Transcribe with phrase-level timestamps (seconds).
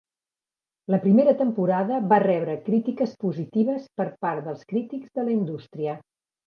[0.93, 6.01] La primera temporada va rebre crítiques positives per part dels crítics de la indústria.